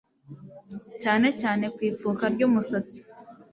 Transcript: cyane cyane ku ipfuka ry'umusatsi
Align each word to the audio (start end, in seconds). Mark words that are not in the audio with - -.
cyane 1.01 1.27
cyane 1.41 1.65
ku 1.75 1.79
ipfuka 1.89 2.23
ry'umusatsi 2.33 2.99